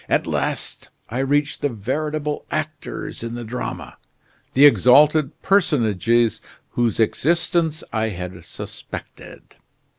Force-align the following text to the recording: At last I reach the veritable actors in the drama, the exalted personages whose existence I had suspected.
At 0.09 0.25
last 0.25 0.89
I 1.11 1.19
reach 1.19 1.59
the 1.59 1.69
veritable 1.69 2.47
actors 2.49 3.21
in 3.21 3.35
the 3.35 3.43
drama, 3.43 3.97
the 4.55 4.65
exalted 4.65 5.39
personages 5.43 6.41
whose 6.71 6.99
existence 6.99 7.83
I 7.93 8.09
had 8.09 8.43
suspected. 8.43 9.43